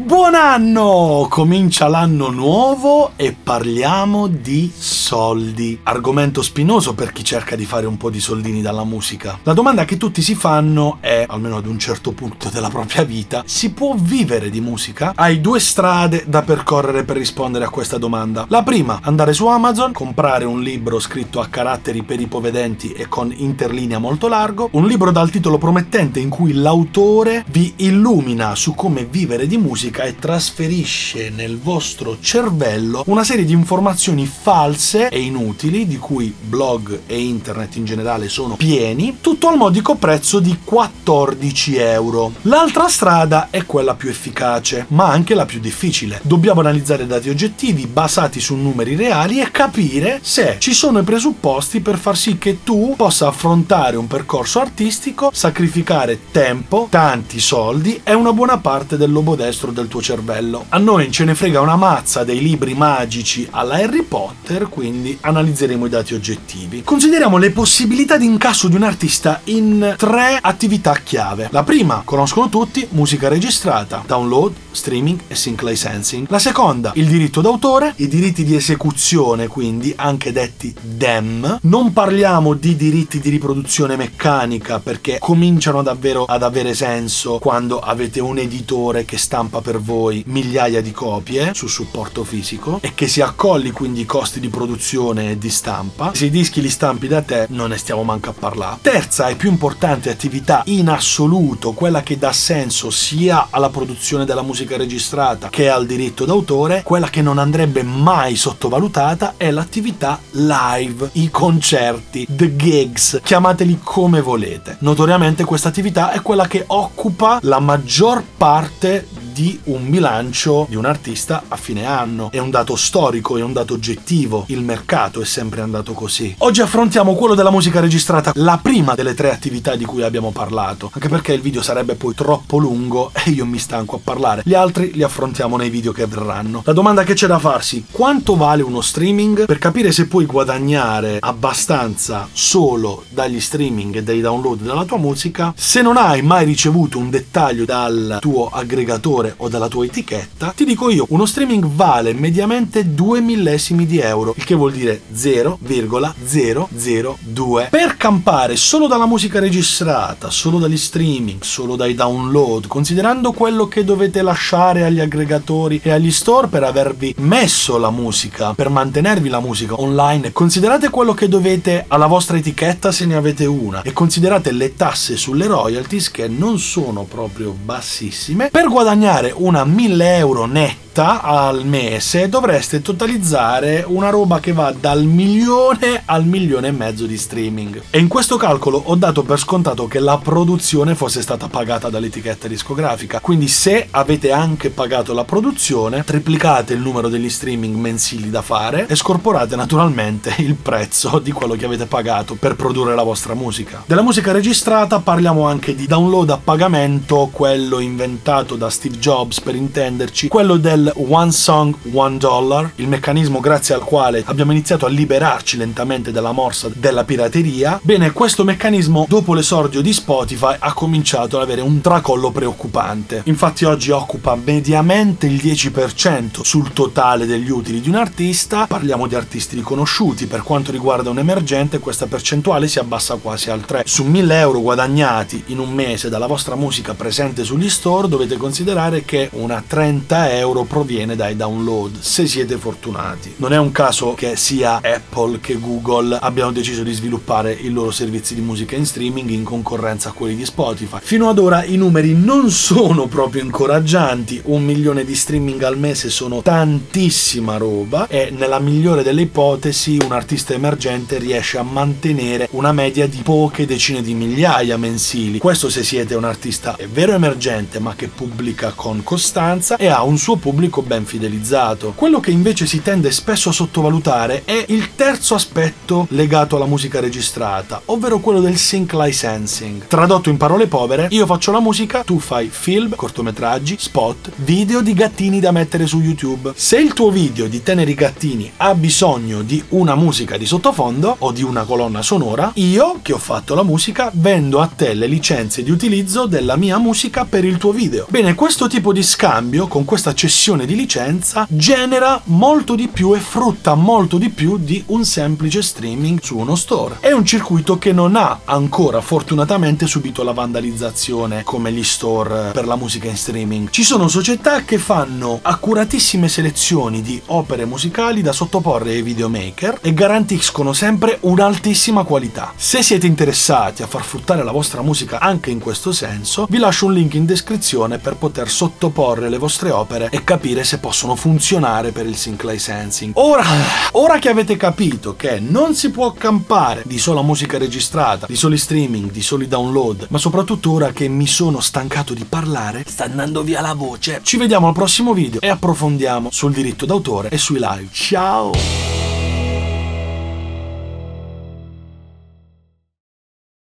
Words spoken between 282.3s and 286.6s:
film, cortometraggi, spot, video di gattini da mettere su YouTube.